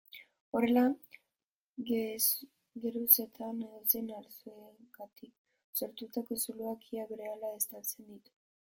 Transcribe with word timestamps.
Horrela, 0.57 0.83
geruzetan 1.89 3.61
edozein 3.67 4.09
arrazoirengatik 4.21 5.37
sortutako 5.83 6.43
zuloak 6.47 6.93
ia 6.95 7.09
berehala 7.13 7.57
estaltzen 7.61 8.15
ditu. 8.15 8.39